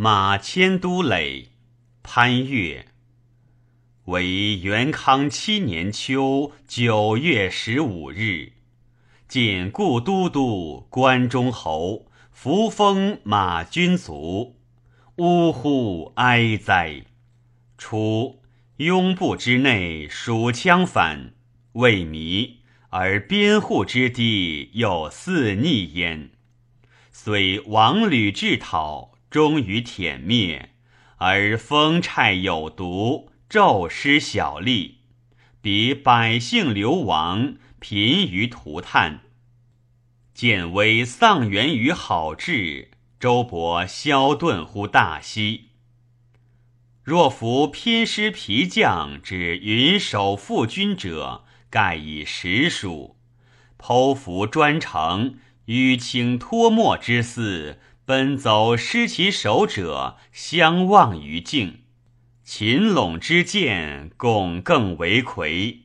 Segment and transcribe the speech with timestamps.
[0.00, 1.48] 马迁都垒，
[2.04, 2.86] 潘岳。
[4.04, 8.52] 为元康七年秋九月十五日，
[9.26, 14.60] 见故都督关中侯扶风马君卒，
[15.16, 17.04] 呜呼哀哉！
[17.76, 18.40] 初，
[18.76, 21.32] 雍部之内蜀羌反，
[21.72, 22.58] 未靡，
[22.90, 26.30] 而边户之地有四逆焉。
[27.10, 30.70] 虽王吕制讨，终于殄灭，
[31.16, 33.30] 而风虿有毒。
[33.48, 34.98] 骤失小利，
[35.62, 39.20] 彼百姓流亡，贫于涂炭。
[40.34, 45.70] 见微丧元于好志，周勃消遁乎大西。
[47.02, 53.16] 若夫偏师皮将之云守父君者，盖以实属。
[53.78, 55.38] 剖腹专程，
[55.68, 61.80] 淤青脱没之肆，奔走失其手者，相望于境。
[62.42, 65.80] 秦陇之见，拱更为魁。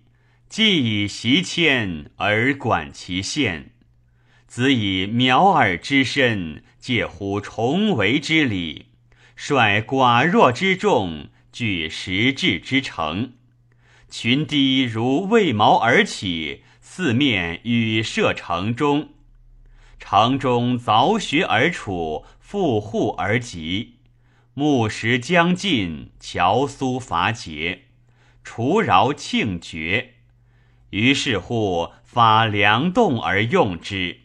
[0.48, 3.72] 既以袭迁而管其县，
[4.48, 8.86] 子以苗耳之身，介乎重围之礼，
[9.36, 13.34] 率寡弱之众，据实质之城。
[14.10, 19.10] 群堤如为矛而起，四面与射城中。
[20.06, 24.00] 城中凿穴而处，复户而集。
[24.54, 27.86] 木石将尽，樵苏伐竭，
[28.44, 30.16] 除饶庆绝。
[30.90, 34.20] 于是乎发梁洞而用之。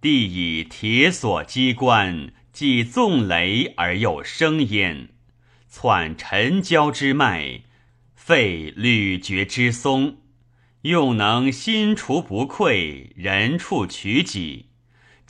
[0.00, 5.08] 地以铁索机关，既纵雷而又生焉。
[5.68, 7.62] 窜沉蛟之脉，
[8.14, 10.18] 废屡绝之松，
[10.82, 14.68] 用能心除不愧，人处取己。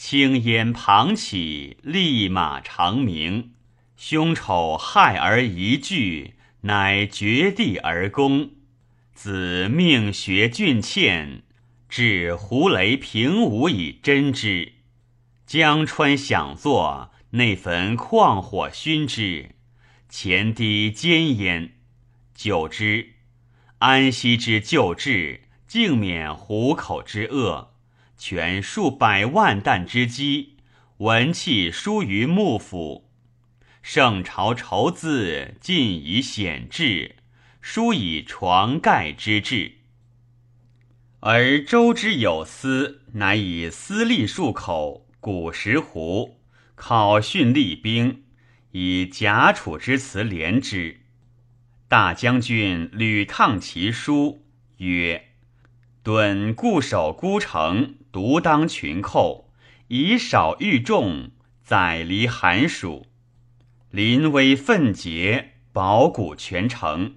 [0.04, 3.52] 青烟庞起，立马长鸣。
[3.96, 8.50] 凶丑害而一聚，乃绝地而攻。
[9.14, 11.44] 子命学俊倩，
[11.88, 14.72] 至胡雷平武以真之。
[15.46, 19.54] 江川响作，内焚旷火熏之，
[20.08, 21.74] 前堤坚焉。
[22.34, 23.10] 久之，
[23.78, 27.71] 安息之旧治，竟免虎口之恶，
[28.24, 30.54] 全数百万担之积，
[30.98, 33.10] 文器疏于幕府。
[33.82, 37.16] 圣朝筹资尽以显志，
[37.60, 39.72] 书以床盖之志。
[41.18, 46.38] 而周之有司，乃以私立数口，古石壶，
[46.76, 48.22] 考训立兵，
[48.70, 51.00] 以贾楚之辞连之。
[51.88, 54.44] 大将军屡抗其书，
[54.76, 55.30] 曰
[56.04, 59.50] ：“敦固守孤城，独当群寇，
[59.88, 61.30] 以少御众，
[61.64, 63.06] 载离寒暑。”
[63.90, 67.16] 临危奋节，保谷全城；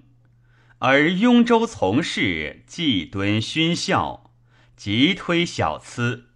[0.78, 4.30] 而雍州从事既敦勋孝，
[4.76, 6.26] 急推小疵，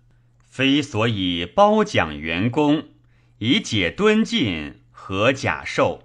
[0.49, 2.88] 非所以褒奖员工，
[3.38, 6.04] 以解敦进，和甲授。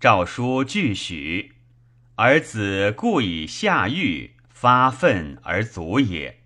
[0.00, 1.52] 诏书具许，
[2.14, 6.43] 而子故以下狱，发愤而卒也。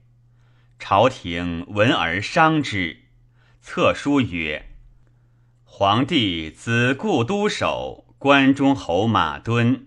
[0.78, 2.98] 朝廷闻而伤之，
[3.60, 4.70] 册书曰。
[5.64, 9.86] 皇帝子故都守关中侯马敦，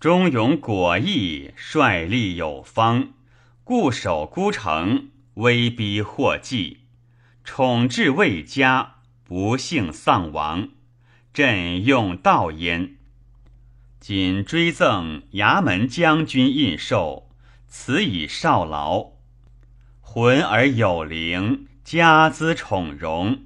[0.00, 3.14] 忠勇果毅，率力有方，
[3.62, 6.80] 固守孤城，威逼祸计，
[7.44, 10.70] 宠至未佳，不幸丧亡。
[11.32, 12.96] 朕用道焉。
[14.00, 17.28] 仅追赠衙门将军印绶，
[17.66, 19.12] 此以少劳，
[20.08, 23.42] 浑而有灵，家资宠荣。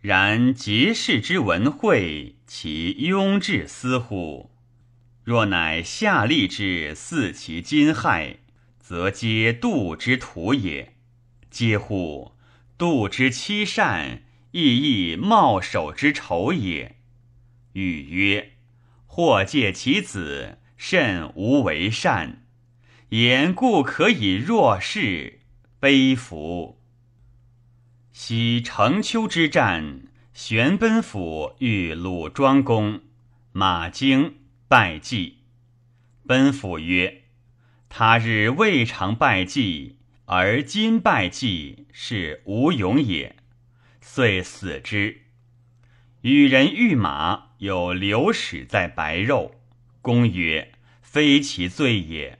[0.00, 4.52] 然即世之文惠，其庸至思乎？
[5.24, 8.36] 若乃下吏之祀其金害，
[8.78, 10.94] 则皆度之徒也。
[11.50, 12.36] 嗟乎！
[12.78, 14.76] 度之欺善，亦
[15.10, 16.96] 亦冒守之仇也。
[17.72, 18.52] 语曰：
[19.06, 22.44] 或借其子，甚无为善，
[23.08, 25.40] 言故可以若是，
[25.78, 26.80] 悲夫！
[28.10, 33.02] 昔城丘之战，玄奔府遇鲁庄公，
[33.52, 34.36] 马惊
[34.68, 35.40] 拜祭。
[36.26, 37.24] 奔府曰
[37.90, 43.36] ：“他日未尝败绩，而今败绩，是无勇也。”
[44.00, 45.24] 遂死之。
[46.22, 49.60] 与人御马，有流矢在白肉。
[50.00, 50.72] 公曰
[51.02, 52.38] ：“非其罪也。”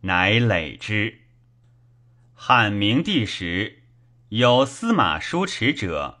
[0.00, 1.18] 乃累之。
[2.40, 3.80] 汉明帝时。
[4.28, 6.20] 有司马叔持者，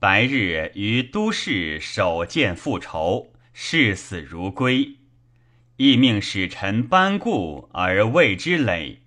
[0.00, 4.96] 白日于都市守剑复仇，视死如归。
[5.76, 9.02] 亦命使臣班固而谓之累。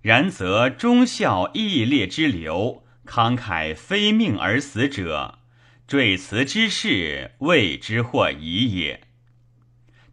[0.00, 5.40] 然则忠孝义烈之流，慷慨非命而死者，
[5.86, 9.02] 坠辞之事，谓之或疑也。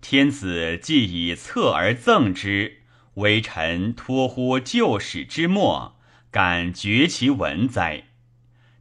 [0.01, 2.81] 天子既以策而赠之，
[3.15, 5.97] 微臣托乎旧史之末，
[6.31, 8.05] 敢绝其文哉？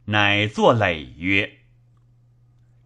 [0.05, 1.59] 乃作累曰：“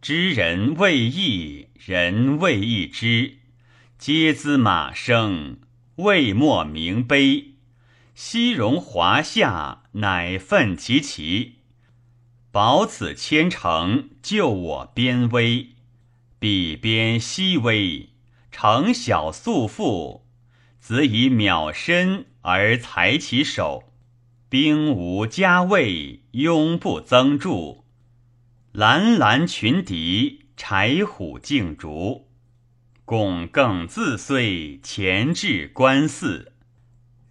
[0.02, 3.40] 知人未义，人未义之。”
[4.00, 5.58] 皆资马生，
[5.98, 7.56] 未莫名碑。
[8.16, 11.56] 昔戎华夏，乃奋其旗。
[12.52, 15.72] 保此千城，救我边危。
[16.40, 18.10] 彼边西危，
[18.52, 20.26] 城小素富，
[20.80, 23.84] 子以渺身而裁其手。
[24.50, 27.86] 兵无加位，庸不增助。
[28.72, 32.28] 蓝蓝群敌，柴虎竞逐。
[33.06, 36.54] 共更自遂，前至观寺，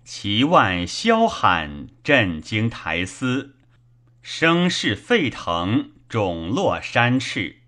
[0.05, 3.55] 其万萧喊，震惊台司，
[4.23, 7.59] 声势沸腾，冢落山赤，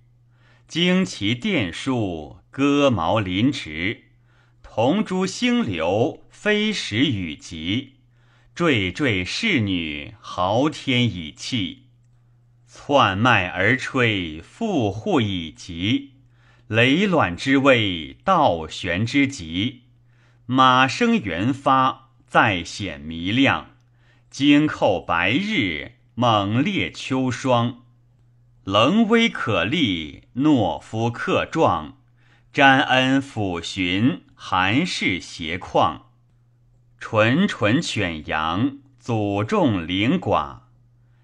[0.69, 4.05] 旌旗电数，戈矛临直，
[4.72, 7.94] 铜珠星流，飞石雨急，
[8.55, 11.87] 惴惴侍女，嚎天以泣，
[12.69, 16.12] 窜麦而吹，复户以急。
[16.69, 19.81] 雷卵之位，倒悬之极；
[20.46, 23.72] 马声元发，再显弥亮。
[24.31, 27.82] 惊扣白日，猛烈秋霜。
[28.62, 31.96] 棱威可立，懦夫克壮。
[32.52, 36.00] 沾恩抚寻，寒氏斜旷。
[36.99, 40.62] 纯纯犬羊，祖众灵寡。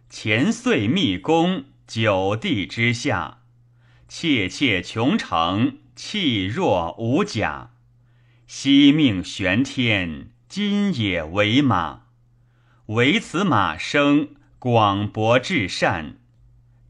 [0.08, 3.38] 前岁密宫，九地之下。
[4.06, 7.70] 切切穷城，气若无甲；
[8.46, 12.02] 昔命玄天，今也为马。
[12.86, 14.28] 唯此马生，
[14.60, 16.18] 广博至善。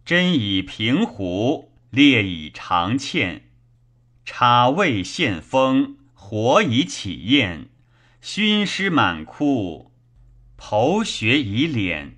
[0.04, 3.40] 真以平湖，列以长堑。
[4.26, 7.68] 插未献风，火已起焰。
[8.20, 9.92] 熏湿满窟，
[10.58, 12.14] 剖穴以敛。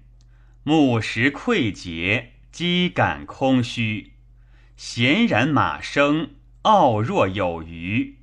[0.65, 4.15] 木石溃竭，肌感空虚。
[4.75, 6.31] 闲然马生，
[6.63, 8.17] 傲若有余。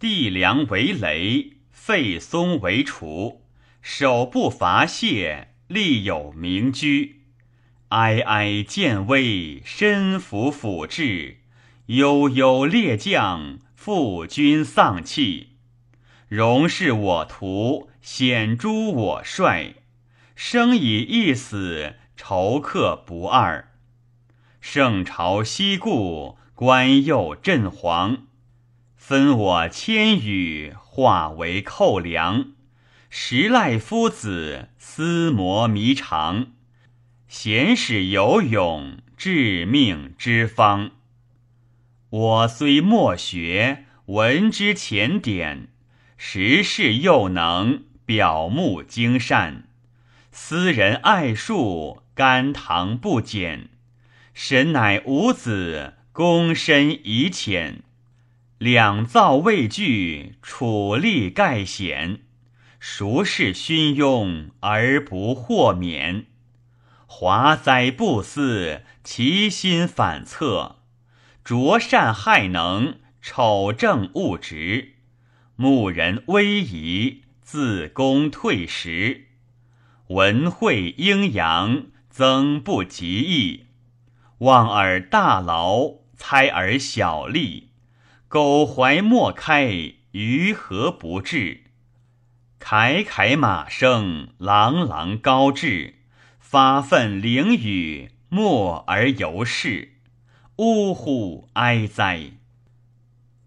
[0.00, 3.38] 地梁为雷，废松为杵。
[3.80, 7.22] 手不伐谢，力有明居。
[7.90, 11.36] 哀哀见危，身服辅至。
[11.86, 15.50] 悠悠列将，负君丧气。
[16.26, 19.74] 荣是我徒，显诸我帅。
[20.34, 23.70] 生以一死，仇克不二。
[24.60, 28.26] 圣朝西顾，官右镇皇，
[28.96, 32.46] 分我千羽，化为寇粮。
[33.08, 36.48] 时赖夫子，思磨弥长。
[37.28, 40.90] 贤使有勇，致命之方。
[42.08, 45.66] 我虽莫学，闻之浅典；
[46.16, 49.64] 时事又能，表目精善。
[50.30, 53.70] 斯人爱术，甘棠不减。
[54.32, 57.82] 神乃五子，躬身以浅；
[58.58, 62.20] 两造未具，处力盖显。
[62.78, 66.26] 孰是勋庸而不获免？
[67.06, 70.75] 华哉不思，其心反侧。
[71.46, 74.96] 拙善害能，丑正误直。
[75.54, 79.28] 牧人威仪，自宫退时。
[80.08, 83.66] 文惠阴阳，增不及义。
[84.38, 87.68] 望尔大劳，猜尔小利，
[88.26, 89.70] 苟怀莫开，
[90.10, 91.60] 于何不至？
[92.58, 95.94] 凯凯马声，朗朗高志，
[96.40, 99.92] 发愤凌雨，默而游世。
[100.58, 102.30] 呜呼哀哉！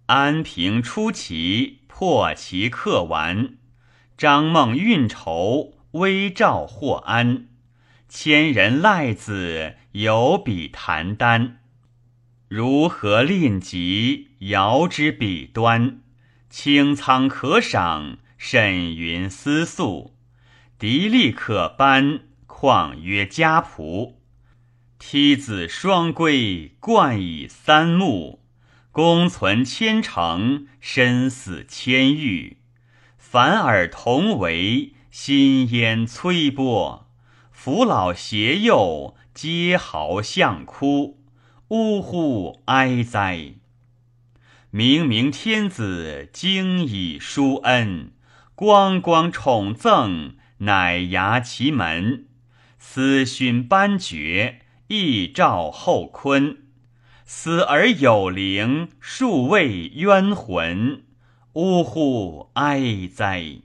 [0.06, 3.56] 安平出奇，破其客完。
[4.16, 7.48] 张梦运筹，微照或安。
[8.08, 11.62] 千人赖子，有比谈丹。
[12.48, 16.02] 如何令吉，遥之彼端。
[16.52, 20.16] 清仓可赏，沈云思素。
[20.80, 24.19] 砥砺可搬，况曰家仆。
[25.00, 28.42] 梯子双归，冠以三木。
[28.92, 32.58] 功存千乘，身死千玉。
[33.18, 37.08] 凡尔同为，心烟摧波。
[37.50, 41.22] 扶老携幼，皆豪相哭，
[41.70, 43.54] 呜呼哀哉！
[44.70, 48.12] 明明天子经以殊恩，
[48.54, 52.26] 光光宠赠，乃牙其门。
[52.78, 56.58] 思勋颁爵，亦召后坤。
[57.26, 61.04] 死而有灵，数位冤魂。
[61.54, 63.62] 呜呼哀哉！